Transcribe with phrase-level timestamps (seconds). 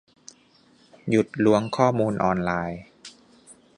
[1.09, 2.81] หยุดล้วงข้อมูลออนไลน์